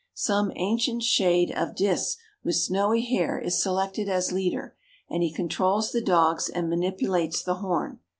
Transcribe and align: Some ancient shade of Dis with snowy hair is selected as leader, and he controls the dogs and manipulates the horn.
Some 0.15 0.51
ancient 0.55 1.03
shade 1.03 1.51
of 1.51 1.75
Dis 1.75 2.17
with 2.43 2.55
snowy 2.55 3.05
hair 3.05 3.37
is 3.37 3.61
selected 3.61 4.09
as 4.09 4.31
leader, 4.31 4.75
and 5.07 5.21
he 5.21 5.31
controls 5.31 5.91
the 5.91 6.01
dogs 6.01 6.49
and 6.49 6.67
manipulates 6.67 7.43
the 7.43 7.57
horn. 7.61 7.99